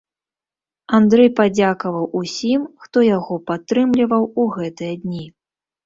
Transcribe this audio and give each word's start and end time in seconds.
Андрэй 0.99 1.29
падзякаваў 1.41 2.09
усім, 2.21 2.61
хто 2.87 2.97
яго 3.17 3.41
падтрымліваў 3.53 4.23
у 4.41 4.51
гэтыя 4.59 4.93
дні. 5.07 5.25